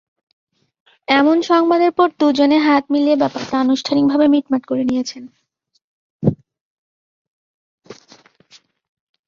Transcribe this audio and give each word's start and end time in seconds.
এমন 1.07 1.37
সংবাদের 1.49 1.91
পর 1.91 2.07
দুজনে 2.19 2.57
হাত 2.67 2.83
মিলিয়ে 2.93 3.17
ব্যাপারটা 3.17 3.55
আনুষ্ঠানিকভাবে 3.59 4.25
মিটমাট 4.27 4.63
করে 4.65 4.83
নিয়েছেন। 4.85 5.23